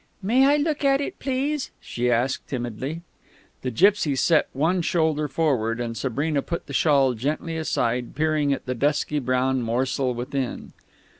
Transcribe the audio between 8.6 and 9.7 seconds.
the dusky brown